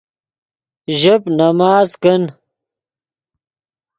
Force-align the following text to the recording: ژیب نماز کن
ژیب 0.99 1.21
نماز 1.39 1.89
کن 2.03 2.21